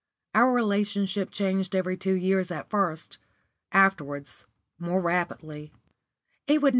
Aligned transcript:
Our 0.33 0.51
relationship 0.51 1.29
changed 1.29 1.75
every 1.75 1.95
two 1.95 2.15
years 2.15 2.49
at 2.49 2.71
first; 2.71 3.19
afterwards, 3.71 4.47
more 4.79 4.99
rapidly. 4.99 5.73